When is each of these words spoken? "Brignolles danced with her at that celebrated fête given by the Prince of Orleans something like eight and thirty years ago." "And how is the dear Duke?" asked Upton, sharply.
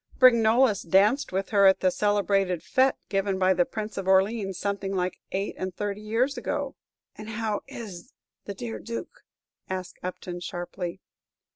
"Brignolles 0.17 0.81
danced 0.81 1.31
with 1.31 1.49
her 1.49 1.67
at 1.67 1.79
that 1.81 1.93
celebrated 1.93 2.61
fête 2.61 2.95
given 3.07 3.37
by 3.37 3.53
the 3.53 3.65
Prince 3.67 3.99
of 3.99 4.07
Orleans 4.07 4.57
something 4.57 4.95
like 4.95 5.19
eight 5.31 5.53
and 5.59 5.75
thirty 5.75 6.01
years 6.01 6.39
ago." 6.39 6.75
"And 7.15 7.29
how 7.29 7.61
is 7.67 8.11
the 8.45 8.55
dear 8.55 8.79
Duke?" 8.79 9.21
asked 9.69 9.99
Upton, 10.01 10.39
sharply. 10.39 11.01